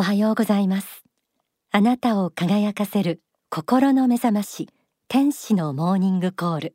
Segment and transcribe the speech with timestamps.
[0.00, 1.04] おはようございます。
[1.72, 4.70] あなたを輝かせる心の目覚まし
[5.08, 6.74] 天使のモーニングコール。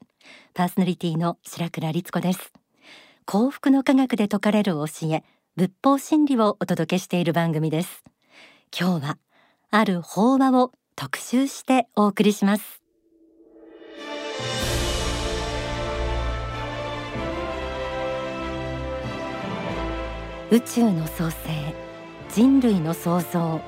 [0.53, 2.53] パーソナリティの白倉律子です。
[3.25, 5.23] 幸福の科学で説かれる教え
[5.55, 8.03] 仏法真理をお届けしている番組です。
[8.79, 9.17] 今日は
[9.71, 12.83] ある法話を特集してお送りします。
[20.51, 21.84] 宇宙の創生
[22.35, 23.61] 人類の創造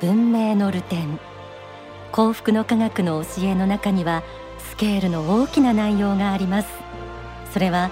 [0.00, 0.96] 文明の流転
[2.10, 4.22] 幸福の科学の教えの中には
[4.56, 6.68] スケールの大きな内容があります。
[7.52, 7.90] それは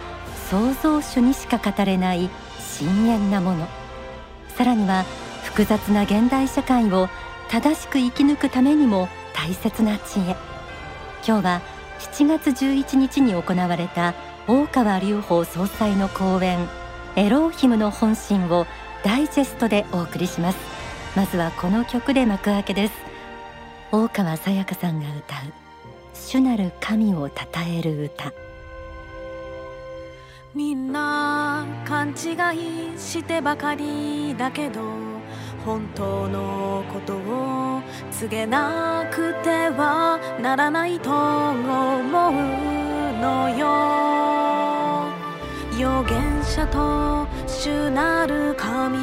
[0.48, 3.68] 創造主にしか語れない深遠なもの。
[4.56, 5.04] さらには
[5.42, 7.10] 複雑な現代社会を
[7.50, 10.34] 正しく生き抜くためにも大切な知恵。
[11.28, 11.60] 今日は
[11.98, 14.14] 7月11日に行われた
[14.48, 16.66] 大川隆法総裁の講演
[17.16, 18.66] エローヒムの本心を
[19.04, 20.58] ダイジェストでお送りします。
[21.16, 22.94] まずはこの曲で幕開けです。
[23.90, 25.52] 大川さやかさんが歌う
[26.14, 27.34] 主なる神を称
[27.68, 28.32] える歌。
[30.54, 32.12] みんな勘違
[32.92, 34.80] いしてばかりだけど
[35.64, 42.32] 本当のことを告げなくてはならないと思う
[43.20, 45.12] のよ。
[45.72, 47.21] 預言者と
[47.64, 48.98] 主なる神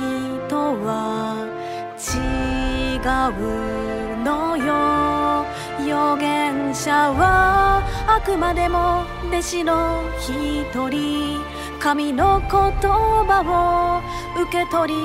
[0.50, 1.48] とは
[1.96, 3.00] 違
[3.32, 5.46] うのよ
[5.80, 11.40] 預言者はあくまでも弟子の一人
[11.80, 14.04] 神の言葉
[14.36, 15.00] を受け取り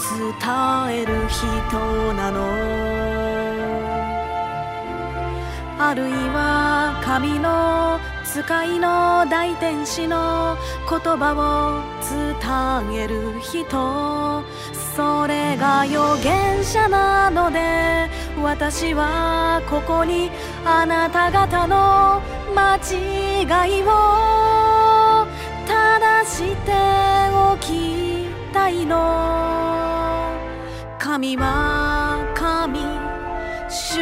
[0.00, 0.34] 伝
[0.90, 2.82] える人なの。
[5.78, 8.00] あるいは神の
[8.32, 10.56] 使いの大天使の
[10.88, 14.42] 言葉を伝える人。
[14.96, 18.08] それが預言者なので
[18.42, 20.30] 私はここに
[20.64, 22.22] あなた方の
[22.54, 25.26] 間違いを
[25.66, 26.72] 正して
[27.34, 30.32] おきたいの。
[30.98, 32.80] 神は神。
[33.68, 34.00] 主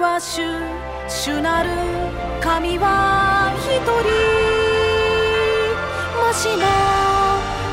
[0.00, 0.40] は主。
[1.06, 1.68] 主なる
[2.40, 3.33] 神は
[3.84, 3.92] 一人
[6.16, 6.64] もしも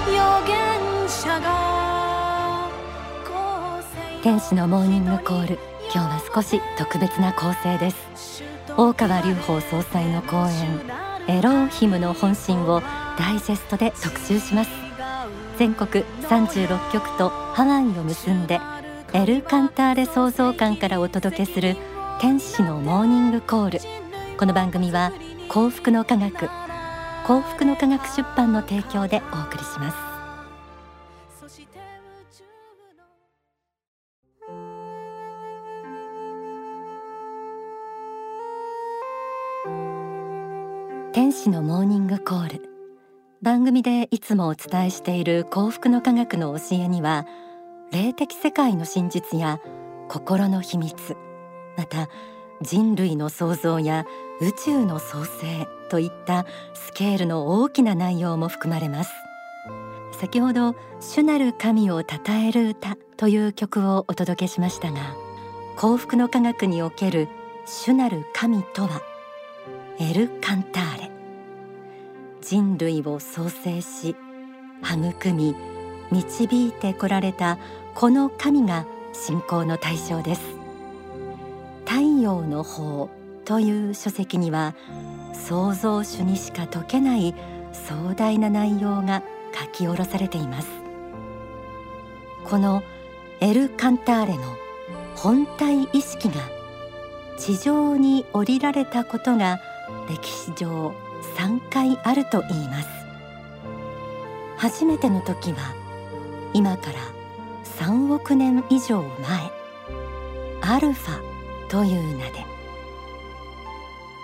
[0.10, 2.70] 預言者が
[4.22, 5.60] 天使のモーニングコール。
[5.94, 8.44] 今日は少し特別な構成です。
[8.76, 10.48] 大川隆法総裁の講
[11.30, 12.82] 演エローヒムの本心を
[13.18, 14.70] ダイジェストで特集します。
[15.58, 18.60] 全国36局とハワイを結んで
[19.14, 21.78] エル・カンターレ創造館からお届けする
[22.20, 23.80] 天使のモーニングコール。
[24.38, 25.14] この番組は
[25.54, 26.50] 幸福の科学。
[27.28, 29.98] 幸福の科学出版の提供でお送りします。
[41.12, 42.70] 天使のモーニングコール。
[43.42, 47.26] 番組でいつもお伝えしている幸福の科学の教えには
[47.92, 49.60] 霊的世界の真実や
[50.08, 51.18] 心の秘密
[51.76, 52.08] また
[52.62, 54.06] 人類の創造や
[54.40, 59.12] 宇宙の創生といったスケールの大きな内容も含まれます。
[60.20, 65.16] 先ほど主なる神を称える歌という曲をお届けしましたが
[65.78, 67.28] 幸福の科学における
[67.66, 69.02] 主なる神とは
[70.00, 71.12] エル・カンターレ。
[72.42, 74.16] 人類を創生し
[74.84, 75.56] 育み
[76.12, 77.58] 導いてこられた
[77.96, 80.61] この神が信仰の対象です。
[81.91, 83.09] 太陽の法
[83.44, 84.75] という書籍には
[85.34, 87.35] 創造主にしか解けない
[87.74, 89.22] 壮大な内容が
[89.53, 90.69] 書き下ろされています。
[92.46, 92.81] この
[93.41, 94.41] エル・カンターレの
[95.18, 96.35] 本体意識が
[97.38, 99.59] 地上に降りられたことが
[100.08, 100.94] 歴史上
[101.35, 102.88] 3回あると言います。
[104.56, 105.75] 初めての時は
[106.53, 107.00] 今から
[107.85, 109.52] 3億年以上前。
[110.64, 111.31] アルファ
[111.72, 112.46] という名で。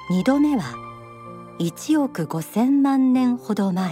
[0.09, 0.63] 2度目は
[1.59, 3.91] 1億5,000万年ほど前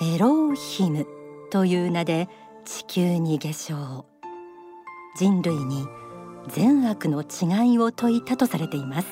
[0.00, 1.06] エローヒム
[1.50, 2.30] という名で
[2.64, 4.04] 地球に下生。
[5.14, 5.86] 人類に
[6.48, 9.08] 善悪の違いを説いたとされています。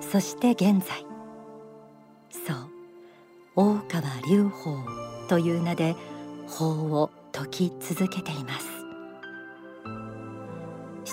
[0.00, 1.04] そして現在
[2.30, 2.70] そう
[3.56, 4.78] 大川隆法
[5.28, 5.94] という名で
[6.46, 8.77] 法を説き続けています。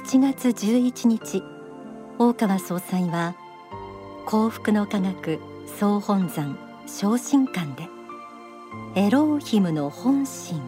[0.05, 1.43] 7月11日
[2.19, 3.35] 大川総裁は
[4.27, 5.39] 幸福の科学
[5.79, 7.89] 総本山昇進館で
[8.93, 10.61] エローヒムの本心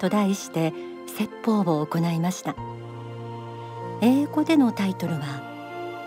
[0.00, 0.72] と題して
[1.06, 2.56] 説法を行いました。
[4.00, 5.40] 英語でのタイトルは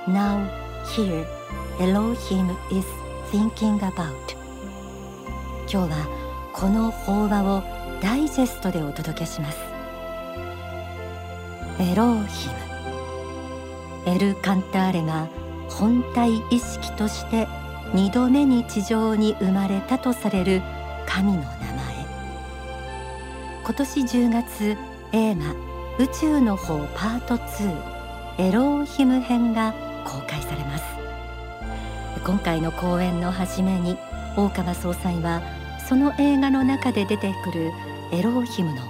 [0.05, 0.45] Now
[0.87, 1.25] Here
[1.79, 2.85] Elohim is
[3.31, 4.11] Thinking About
[5.71, 7.63] 今日はこの法話を
[8.01, 9.57] ダイジェストでお届けします。
[11.79, 12.72] エローヒム。
[14.05, 15.27] エル・カンターレが
[15.69, 17.47] 本体意識として
[17.93, 20.61] 二度目に地上に生まれたとされる
[21.05, 21.53] 神の名前。
[23.63, 24.77] 今年10月
[25.11, 25.55] 映画
[25.99, 27.93] 宇宙の方パート2
[28.39, 29.73] エローヒム編が
[30.05, 30.83] 公開されます。
[32.25, 33.97] 今回の公演の初めに
[34.35, 35.41] 大川総裁は
[35.87, 37.71] その映画の中で出てくる
[38.11, 38.81] エローヒムの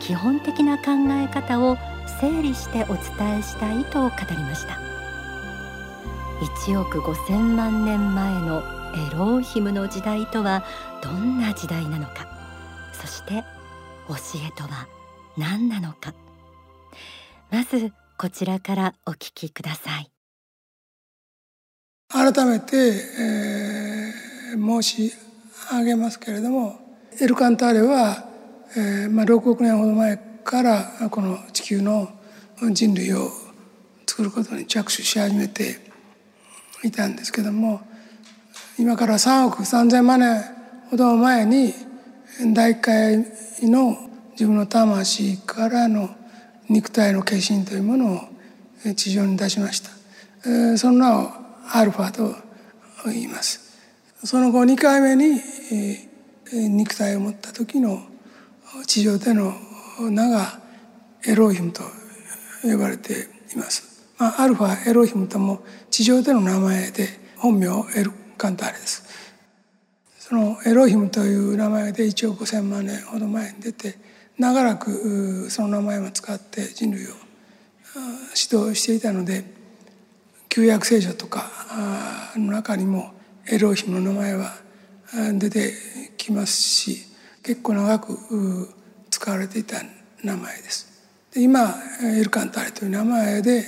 [0.00, 1.76] 基本的な考え方を
[2.20, 4.78] 整理してお伝えしたいと語りました。
[6.66, 10.64] 1億5000万年前のエローヒムの時代とは
[11.02, 12.26] どんな時代なのか。
[12.92, 13.44] そして
[14.08, 14.14] 教
[14.46, 14.88] えとは
[15.36, 16.14] 何なのか。
[17.50, 20.10] まずこちらからお聞きください。
[22.08, 25.12] 改めて、えー、申し
[25.72, 26.78] 上げますけれども
[27.20, 28.24] エルカンターレは、
[28.76, 32.08] えーまあ、6億年ほど前からこの地球の
[32.72, 33.30] 人類を
[34.06, 35.78] 作ることに着手し始めて
[36.84, 37.80] いたんですけども
[38.78, 40.44] 今から3億3,000万年
[40.90, 41.72] ほど前に
[42.54, 43.24] 大海
[43.62, 43.96] の
[44.32, 46.10] 自分の魂からの
[46.68, 49.90] 肉体の化身というものを地上に出しました。
[50.76, 51.30] その名を
[51.72, 52.34] アルファと
[53.06, 53.60] 言います。
[54.24, 55.40] その後2回目に
[56.52, 58.02] 肉体を持った時の
[58.86, 59.54] 地上での
[60.00, 60.60] 名が
[61.26, 61.82] エロヒムと
[62.62, 64.06] 呼ばれています。
[64.18, 67.66] まあ、アルファエロヒムとも地上での名前で本名
[67.96, 69.04] エルカンターレです。
[70.18, 73.98] そのエロヒムという名前で1億5,000万年ほど前に出て
[74.38, 77.08] 長らくその名前を使って人類を
[78.34, 79.44] 指導していたので
[80.48, 81.50] 旧約聖書とか
[82.36, 83.12] の中にも
[83.50, 84.54] エロヒムの名前は
[85.34, 85.72] 出て
[86.16, 87.06] きますし
[87.42, 88.72] 結構長く
[89.22, 89.76] 使われていた
[90.24, 91.00] 名前です。
[91.32, 93.64] で今エルカンタレという名前で、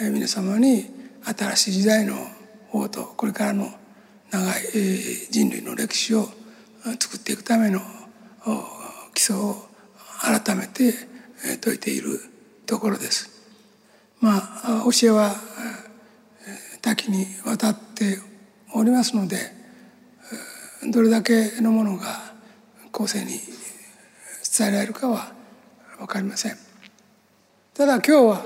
[0.00, 0.86] えー、皆様に
[1.22, 2.14] 新しい時代の
[2.70, 3.70] 方とこれからの
[4.30, 4.62] 長い
[5.30, 6.26] 人類の歴史を
[6.98, 7.80] 作っていくための
[9.12, 9.56] 基礎を
[10.22, 10.94] 改めて
[11.36, 12.18] 説いている
[12.64, 13.28] ところです。
[14.22, 15.34] まあ教えは
[16.80, 18.16] 多岐にわたって
[18.72, 19.36] おりますので
[20.90, 22.32] どれだけのものが
[22.90, 23.59] 後世に
[24.58, 25.32] 伝えられるかは
[25.98, 26.56] 分かりません。
[27.74, 28.42] ただ今日は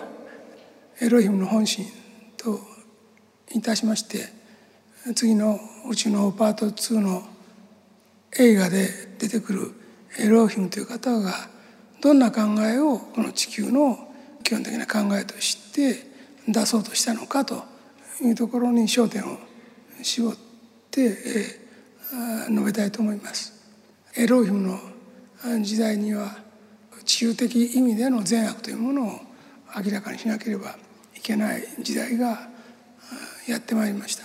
[1.01, 1.87] エロヒムの本心
[2.37, 2.61] と
[3.53, 4.29] いたしまして
[5.15, 5.59] 次の
[5.89, 7.23] うちのパート2の
[8.39, 9.73] 映画で出てくる
[10.19, 11.33] エロヒムという方が
[12.01, 13.99] どんな考えをこの地球の
[14.43, 16.07] 基本的な考えとして
[16.47, 17.65] 出そうとしたのかと
[18.23, 19.39] いうところに焦点を
[20.03, 20.37] 絞っ
[20.91, 21.17] て
[22.49, 23.53] 述べたいと思います。
[24.17, 24.79] エロヒムの
[25.63, 26.37] 時代には
[27.05, 29.21] 地球的意味での善悪というものを
[29.77, 30.77] 明らかにしなければ
[31.15, 32.49] いけない時代が
[33.47, 34.25] やってまいりました。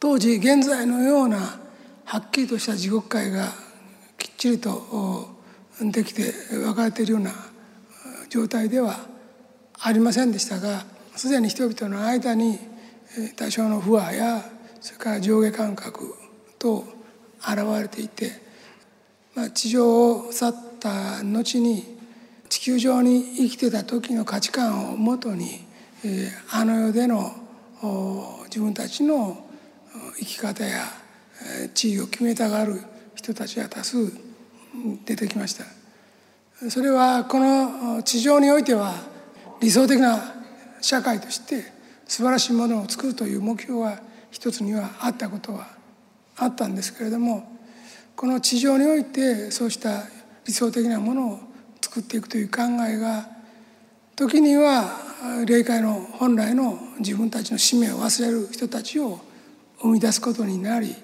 [0.00, 1.60] 当時現在のような
[2.04, 3.52] はっきりとした地獄界が
[4.18, 5.28] きっちりと
[5.80, 7.30] できて分かれているような
[8.28, 8.96] 状態では
[9.78, 10.84] ありませんでしたが
[11.14, 12.58] すでに人々の間に
[13.36, 14.44] 多少の不和や
[14.80, 16.14] それから上下感覚
[16.58, 16.84] と
[17.40, 18.32] 現れていて、
[19.34, 21.96] まあ、地上を去った後に
[22.48, 25.64] 地球上に生きてた時の価値観をもとに
[26.50, 27.32] あの世での
[28.44, 29.46] 自分たちの
[30.18, 30.84] 生き方や
[31.74, 32.82] 地位を決めたがる
[33.14, 34.12] 人たちが多数
[35.04, 35.64] 出てきました。
[36.70, 38.94] それはこの地上においては
[39.60, 40.34] 理想的な
[40.80, 41.64] 社会として
[42.06, 45.68] 素晴らしいものを作るという目標は一つにはあったことは
[46.36, 47.48] あったんですけれども
[48.16, 50.04] この地上においてそうした
[50.44, 51.40] 理想的なものを
[51.80, 53.28] 作っていくという考えが
[54.16, 55.00] 時には
[55.46, 59.20] 霊界の本来の自分たちの使命を忘れる人たちを
[59.80, 60.94] 生み出すことになり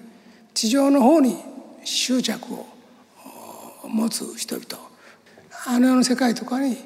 [0.53, 1.37] 地上の方に
[1.83, 2.65] 執着を
[3.87, 4.89] 持つ人々
[5.67, 6.77] あの世の世界とかに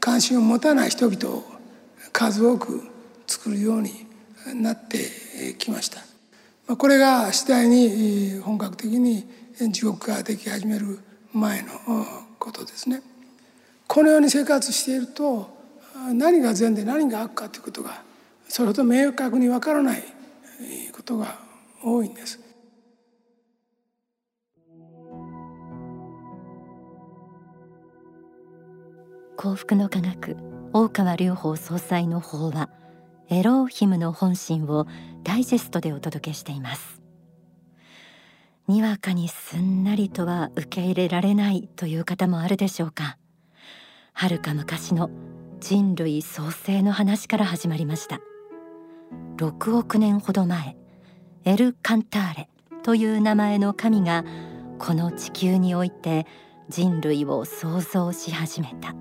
[0.00, 1.44] 関心を持たない人々を
[2.12, 2.82] 数多く
[3.26, 4.06] 作るように
[4.54, 6.11] なってきました。
[6.66, 9.26] これが次第に本格的に
[9.70, 10.98] 地獄ができ始める
[11.32, 11.68] 前の
[12.38, 13.02] ことですね。
[13.86, 15.50] このように生活していると
[16.14, 18.02] 何が善で何が悪かということが
[18.48, 20.02] それほど明確にわからない
[20.92, 21.38] ことが
[21.82, 22.40] 多いんです。
[29.36, 30.36] 幸福の科学
[30.72, 32.70] 大川隆法総裁の法話
[33.28, 34.86] エローヒムの本心を
[35.22, 37.00] ダイジェストでお届けしています。
[38.68, 43.18] にわかにすんなりとは受け入れられないという方もあるでしょうか。
[44.12, 45.10] はるか昔の
[45.60, 48.20] 人類創生の話から始まりました。
[49.36, 50.76] 6億年ほど前
[51.44, 52.48] エル・カンターレ
[52.82, 54.24] という名前の神が
[54.78, 56.26] この地球において
[56.68, 58.94] 人類を創造し始めた。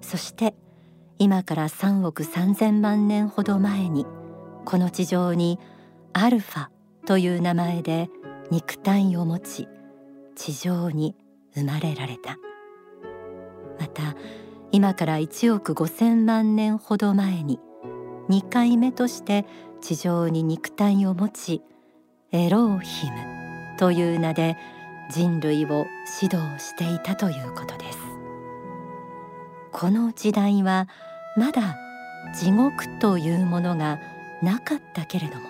[0.00, 0.54] そして
[1.18, 4.06] 今から3億3,000万年ほど前に
[4.64, 5.58] この地上に
[6.12, 6.68] アルファ
[7.06, 8.08] という名前で
[8.50, 9.68] 肉体を持ち
[10.34, 11.16] 地上に
[11.54, 12.38] 生まれられた。
[13.78, 14.14] また
[14.72, 17.60] 今から1億5,000万年ほど前に
[18.28, 19.44] 2回目として
[19.80, 21.62] 地上に肉体を持ち
[22.32, 23.16] エローヒム
[23.78, 24.56] という名で
[25.10, 25.86] 人類を
[26.20, 27.98] 指導していたということです。
[29.72, 30.88] この時代は
[31.36, 31.76] まだ
[32.34, 33.98] 地獄というものが
[34.42, 35.48] なかったけれども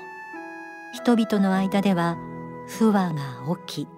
[0.93, 2.17] 人々の間では
[2.69, 3.23] 不和が
[3.67, 3.89] 起き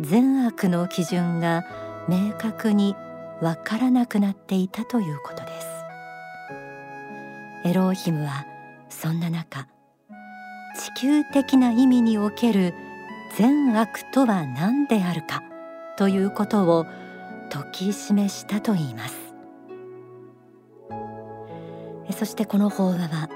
[0.00, 1.64] 善悪の基準が
[2.08, 2.96] 明確に
[3.40, 5.66] わからなくなっていたということです。
[7.64, 8.46] エローヒムは
[8.88, 9.66] そんな中
[10.76, 12.74] 地球的な意味における
[13.36, 15.42] 善悪とは何であるか
[15.96, 16.86] ということを
[17.50, 19.14] 説き示したといいます。
[22.16, 23.28] そしてこの法話は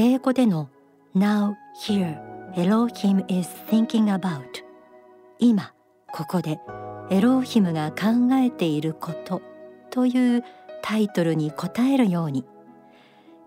[0.00, 0.70] 英語での
[1.16, 2.16] Now here
[2.54, 4.44] Elohim is thinking about.
[5.40, 5.72] 今
[6.12, 6.60] ここで
[7.10, 9.42] エローヒムが考えていること
[9.90, 10.44] という
[10.82, 12.44] タイトルに答えるように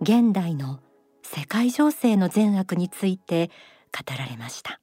[0.02, 0.82] 現代の
[1.24, 3.50] 世界情勢の善悪について
[3.98, 4.82] 語られました。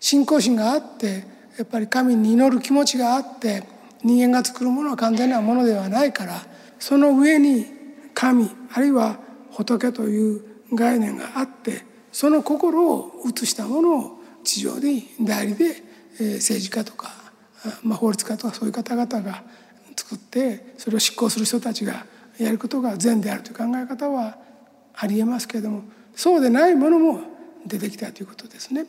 [0.00, 1.26] 信仰心があって
[1.58, 3.62] やっぱり神に祈る気持ちがあって
[4.02, 6.40] 人間が作るものは完全なものではないから
[6.78, 7.75] その上に
[8.16, 9.18] 神あるいは
[9.52, 10.42] 仏という
[10.74, 15.82] 概念があってその心を移したものを地上で代理で
[16.36, 17.10] 政治家とか、
[17.82, 19.42] まあ、法律家とかそういう方々が
[19.94, 22.06] 作ってそれを執行する人たちが
[22.38, 24.38] やることが善であるという考え方は
[24.94, 25.82] ありえますけれども
[26.14, 27.20] そうでないものも
[27.66, 28.86] 出てきたということですね。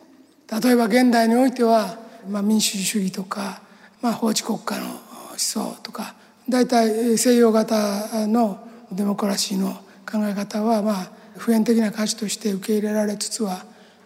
[0.62, 1.98] 例えば現代においては、
[2.30, 3.60] まあ、民主主義とか、
[4.00, 4.98] まあ、法治国家の思
[5.36, 6.14] 想とか
[6.48, 9.72] 大体西洋型のデモクラシーの
[10.10, 13.64] 考え方はまあ普遍的な価値として受け入れられつつは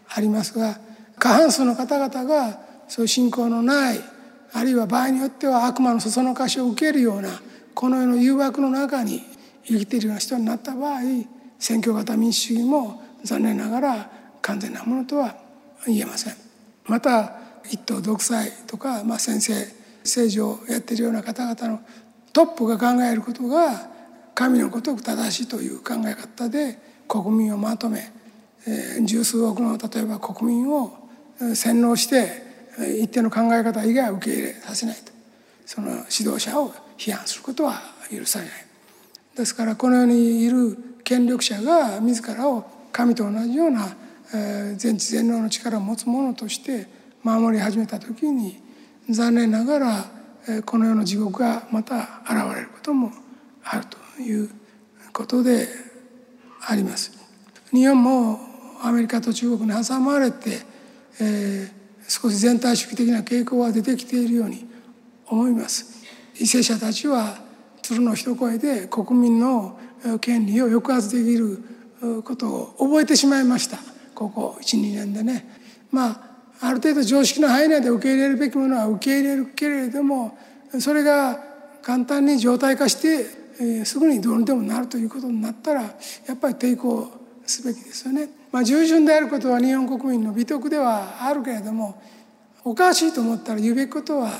[0.09, 0.79] ありますが
[1.19, 4.01] 過半数の方々がそういう信仰のない
[4.53, 7.41] あるいは場合によっては悪魔のそそのかしを受けるような
[7.75, 9.23] この世の誘惑の中に
[9.65, 11.01] 生きているような人になった場合
[11.59, 14.11] 選挙型民主主義も残念ながら
[14.43, 15.37] 完全なものとは
[15.87, 16.35] 言えません。
[16.87, 19.55] また一党独裁とか、まあ、先生
[20.03, 21.81] 政治をやっているような方々の
[22.33, 23.92] トップが考えることが
[24.35, 28.13] 神のごとく正しいという考え方で国民をまとめ
[29.05, 30.97] 十数億の例えば国民を
[31.55, 32.43] 洗脳して
[33.01, 35.13] 一定の考え方以外は受け入れさせないと。
[35.67, 38.55] その指導者を批判することは許されない。
[39.37, 43.95] ですからこの世にいる権力者が自らを神と同じような
[44.77, 46.87] 全知全能の力を持つ者として
[47.23, 48.61] 守り始めた時に
[49.09, 50.05] 残念ながら
[50.65, 53.13] この世の地獄がまた現れることも
[53.65, 54.02] あると。
[54.23, 54.51] いう
[55.13, 55.69] ことで
[56.67, 57.13] あります。
[57.73, 58.41] 日本も
[58.83, 60.61] アメリカと中国に挟まれて、
[61.21, 61.71] えー、
[62.09, 64.67] 少し全体主義的な傾向が出てきているように
[65.27, 66.03] 思います。
[66.35, 67.39] 為政者たちは
[67.83, 69.79] 鶴の一声で国民の
[70.21, 73.79] 権利を抑圧できることを覚えてしまいました
[74.15, 75.47] ここ12年でね。
[75.91, 76.33] まあ
[76.65, 80.39] ある程度常識の範囲内で受け入れるべきものは受け入れるけれども
[80.79, 81.43] それが
[81.83, 83.27] 簡単に常態化して、
[83.61, 85.91] えー、すぐにどうにでもなるということになったらや
[86.35, 87.11] っぱり抵抗
[87.47, 88.29] すべきですよね。
[88.51, 92.01] まあ、従順であることは日本国民の美徳ではあるけれども
[92.65, 94.31] おかしいと思ったら言うべきことは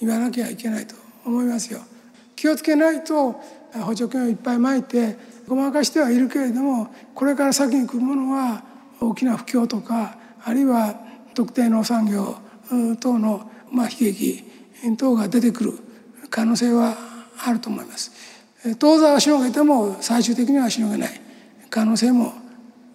[0.00, 1.80] 言わなきゃいけないと思いますよ。
[2.36, 3.40] 気をつけないと
[3.72, 8.62] 補助金をいっぱいまいてごまかしてはいるけれどもこれから先に来るものは
[9.00, 10.94] 大きな不況とかあるいは
[11.34, 12.36] 特定の産業
[13.00, 14.44] 等のまあ悲劇
[14.96, 15.78] 等が出てくる
[16.30, 16.96] 可能性は
[17.44, 18.27] あると思います。
[18.78, 21.20] 当座はしのげても最終的にはしのげない。
[21.70, 22.32] 可能性も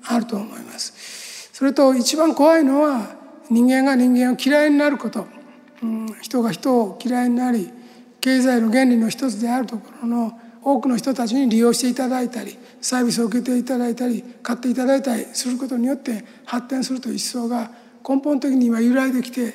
[0.04, 1.50] あると思います。
[1.54, 3.16] それと一番怖いのは
[3.50, 5.28] 人間が人間を嫌いになること、
[5.82, 7.72] うん、人が人を嫌いになり
[8.20, 17.70] 経済の原理の一つであるところの多くの人たちに利用していただいたりサービスを受けていただいたり買っていただいたりすることによって発展するという思想が
[18.08, 19.54] 根本的に今揺らいできて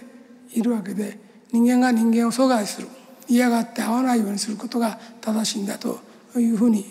[0.52, 1.18] いるわけで
[1.50, 2.88] 人間が人間を阻害する。
[3.28, 6.00] 嫌がって会わないようにすることが正しいんだと
[6.36, 6.84] いうふうに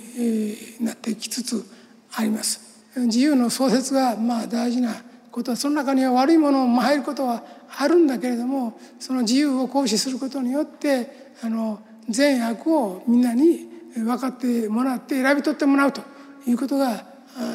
[0.82, 1.66] なってきつつ
[2.14, 2.62] あります。
[2.96, 4.96] 自由の創設がまあ大事な
[5.32, 7.44] ことはその中には悪いものも入ることは
[7.78, 11.80] あるんだけれどもその自由を行使することによってあの
[12.10, 16.02] 善悪をみんなに分かってもらって選び取ってもらうと
[16.48, 17.06] いうことが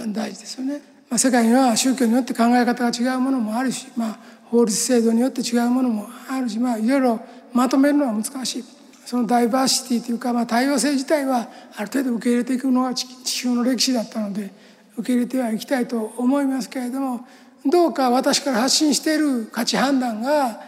[0.08, 0.80] 大事ですよね。
[1.08, 7.20] まあ、世界には宗教によって考え方が違うものもあるし、まあ、法律制度によって違うものもあるし、まあ、いろいろ
[7.52, 8.64] まとめるのは難しい。
[9.04, 13.06] そのダイバーシティというか、まあ、多様性自体はある程度受け入れていくのが地
[13.42, 14.50] 球の歴史だったので
[14.96, 17.26] 受け入れてはいきたいと思いますけれども
[17.66, 20.60] どうか私から発信している価値判断が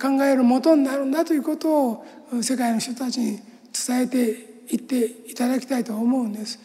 [0.00, 2.04] 考える元になるんだということを
[2.42, 3.40] 世界の人たちに
[3.86, 4.18] 伝えて
[4.74, 6.58] いっていただきたいと思うんです。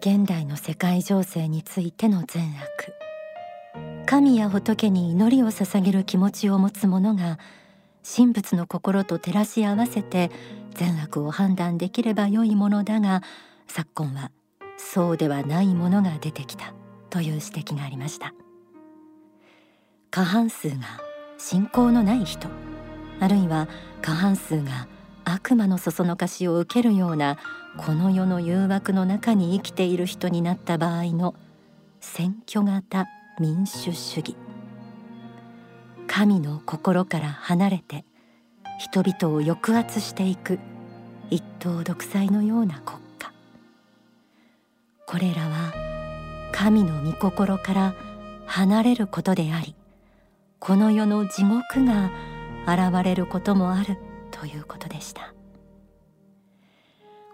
[0.00, 3.07] 現代の世界情勢についての善悪
[4.10, 7.38] 神や仏に祈りを捧げる気持ちを持つ者が
[8.02, 10.30] 神仏の心と照らし合わせて
[10.72, 13.22] 善悪を判断できればよいものだが
[13.66, 14.30] 昨今は
[14.78, 16.72] そうではないものが出てきた
[17.10, 18.32] という指摘がありました。
[20.10, 20.76] 過半数が
[21.36, 22.48] 信仰のない人
[23.20, 23.68] あるいは
[24.00, 24.88] 過半数が
[25.26, 27.36] 悪魔のそそのかしを受けるような
[27.76, 31.34] この世の誘惑の中に生きている人になった場合の
[32.00, 33.06] 選挙型
[33.40, 34.36] 民主主義。
[36.06, 38.04] 神の心から離れて
[38.78, 40.58] 人々を抑圧していく
[41.30, 43.32] 一党独裁のような国家。
[45.06, 45.72] これらは
[46.52, 47.94] 神の御心から
[48.46, 49.76] 離れることであり
[50.58, 52.10] この世の地獄が
[52.66, 53.96] 現れることもある
[54.30, 55.34] ということでした。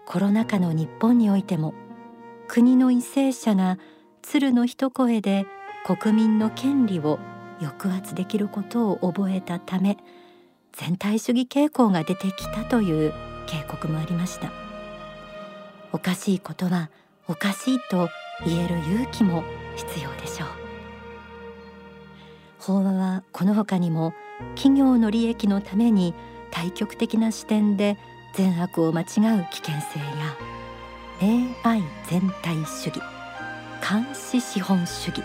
[0.05, 1.73] コロナ禍の日本においても
[2.47, 3.79] 国の為政者が
[4.21, 5.45] 鶴の一声で
[5.85, 7.19] 国民の権利を
[7.59, 9.99] 抑圧できることを覚えたため
[10.73, 13.13] 全体主義傾向が出てきたという
[13.45, 14.51] 警告もありました。
[15.91, 16.89] おかしいことは
[17.27, 18.09] おかしいと
[18.43, 19.43] 言える勇気も
[19.75, 20.49] 必要でしょう。
[22.57, 24.15] 法話はこの他にも
[24.55, 26.15] 企業の利益のために
[26.49, 27.95] 対極的な視点で
[28.33, 29.07] 善悪を間違う
[29.51, 32.99] 危険性や AI 全体主義
[33.87, 35.23] 監視資本主義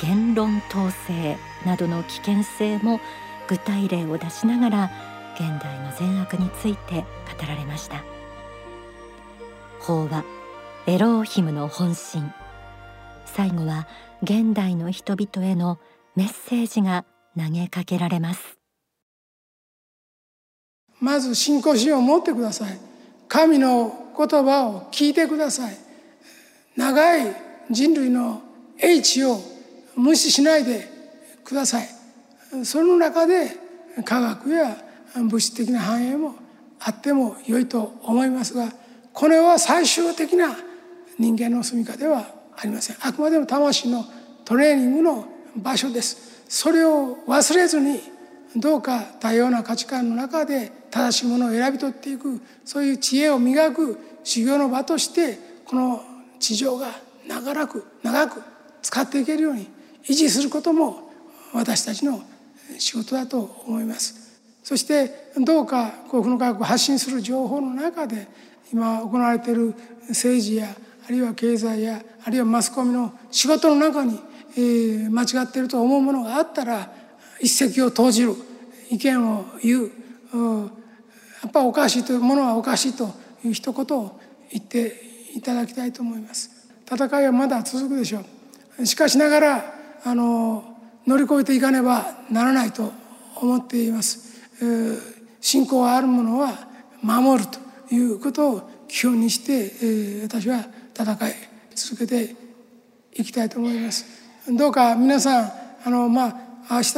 [0.00, 3.00] 言論統制などの危険性も
[3.48, 4.90] 具体例を出しながら
[5.34, 7.06] 現代の善悪について語
[7.46, 8.02] られました。
[9.80, 10.24] 法は
[10.86, 12.32] エローヒムの本心。
[13.24, 13.86] 最後は
[14.22, 15.78] 現代の人々への
[16.14, 17.04] メッセージが
[17.36, 18.58] 投げかけられます。
[21.00, 22.78] まず信仰心を持ってください。
[23.28, 25.76] 神の言葉を聞いてください。
[26.76, 27.36] 長い
[27.70, 28.42] 人類の
[28.78, 29.38] 英知を
[29.96, 30.88] 無視しないで
[31.44, 31.88] ください。
[32.64, 33.50] その中で
[34.04, 34.76] 科学や
[35.16, 36.34] 物質的な繁栄も
[36.80, 38.70] あっても良いと思いますが
[39.12, 40.54] これは最終的な
[41.18, 42.96] 人間の住みかではありません。
[43.00, 44.04] あくまでも魂の
[44.44, 46.44] トレーニングの場所です。
[46.48, 48.00] それを忘れずに
[48.54, 56.02] どうか多様な価値観の中で正しいものを選び取っていくそういう知恵を磨く修行の場としてこの
[56.38, 56.88] 地上が
[57.26, 58.42] 長らく長く
[58.82, 59.68] 使っていけるように
[60.08, 61.10] 維持することも
[61.52, 62.22] 私たちの
[62.78, 64.40] 仕事だと思います。
[64.62, 68.26] そしてどうか幸福の科学を発信する情報の中で
[68.72, 69.74] 今行われている
[70.08, 70.74] 政治や
[71.06, 74.18] あるいは経済やあるいはマスコミの仕事の中に、
[74.56, 76.90] えー、間違っていると思うものがあったら
[77.40, 78.34] 一石を投じる
[78.90, 79.90] 意見を言う
[81.42, 83.14] やっぱおかしいというものはおかしいと
[83.44, 84.18] いう一言を
[84.50, 85.00] 言って
[85.34, 86.50] いただきたいと思います。
[86.90, 88.24] 戦いはまだ続くでしょ
[88.80, 88.86] う。
[88.86, 89.75] しかしながら
[90.06, 90.62] あの
[91.04, 92.92] 乗り越えていかねばならないと
[93.34, 94.40] 思っています。
[95.40, 96.68] 信仰があるものは
[97.02, 97.58] 守ると
[97.92, 100.64] いうことを基本にして私は
[100.94, 101.34] 戦い
[101.74, 102.36] 続けて
[103.14, 104.04] いきたいと思います。
[104.48, 105.52] どうか皆さん
[105.84, 106.28] あのま
[106.68, 106.94] あ明日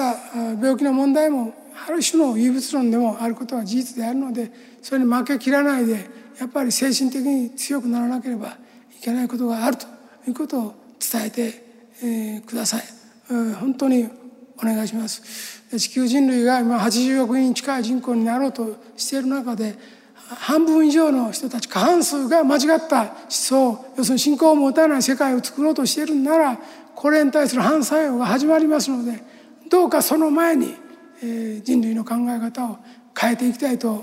[0.62, 1.54] 病気の問題も
[1.88, 9.86] ある種の唯物論でもあることは事実であるのでそれに負けきらないでやっぱり精神的に強くならなければいけないことがあると
[10.26, 11.68] いうことを伝えて
[12.02, 12.82] えください、
[13.28, 14.08] 本当に
[14.56, 15.62] お願いします。
[15.76, 19.76] 地球人類が今80億人近い人口になろうとしている中で
[20.14, 26.58] 半分以上の人たち過半数が間違った思想要するに信仰を持たない世界を作ろうとしているなら
[26.94, 29.22] これに対する反作用が始まりますので
[29.70, 30.74] どうかその前に、
[31.22, 32.78] え人類の考え方を
[33.18, 34.02] 変えていきたいと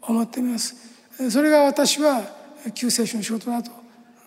[0.00, 0.76] 思っています。
[1.30, 2.22] それが私は
[2.74, 3.70] 救世主の仕事だと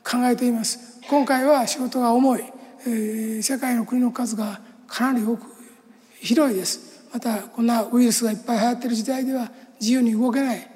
[0.03, 0.99] 考えています。
[1.09, 2.43] 今回は仕事が重い、
[2.85, 5.45] 世界の国の数がかなり多く
[6.19, 7.07] 広いです。
[7.13, 10.67] またこんなウイルスがいっぱい流行っている時代では自由に動けない、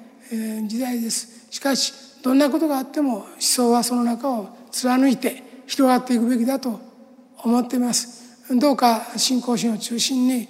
[0.66, 1.46] 時代です。
[1.50, 6.80] しかしどんなことがあっても思想はその中を貫いて広がっていくべきだと
[7.38, 8.26] 思っています。
[8.50, 10.48] どうか信仰心を中心に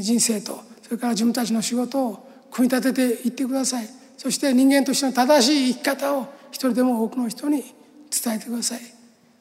[0.00, 3.88] 人生とそれから自分たちの仕事を組み立てていってください。
[4.16, 7.62] そして人間としての正しい生き方を一人でも多くの人に
[8.10, 8.80] 伝えてください。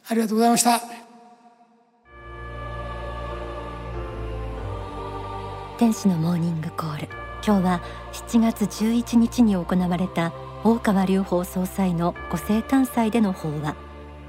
[0.07, 1.04] ありがとうございました。
[5.77, 7.09] 天使のモーニングコール。
[7.45, 7.81] 今日は
[8.13, 10.31] 7月11日に行われた
[10.63, 13.75] 大川隆法総裁のご生誕祭での法話。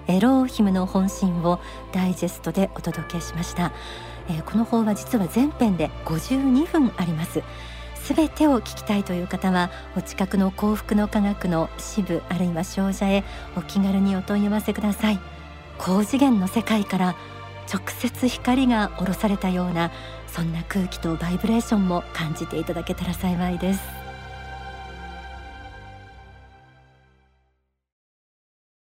[0.08, 1.60] エローヒムの本心を
[1.92, 3.72] ダイジェストでお届けしました、
[4.28, 7.44] えー、この法話実は全編で52分あります。
[7.94, 13.22] すべてを聞きたいという方はお近くの幸福の科学の支部あるいは商社へ
[13.56, 15.20] お気軽にお問い合わせください。
[15.78, 17.16] 高次元の世界から
[17.72, 19.90] 直接光が下ろされたような
[20.36, 23.95] そんな空気とバイブレーションも感じていただけたら幸いです。